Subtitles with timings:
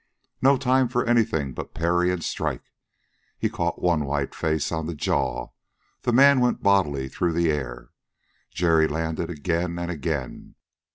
[0.41, 2.73] No time for anything but parry and strike.
[3.37, 5.49] He caught one white face on the jaw;
[6.01, 7.91] the man went bodily through the air.
[8.49, 10.55] Jerry landed again and again.